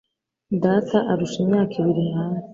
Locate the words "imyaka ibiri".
1.45-2.01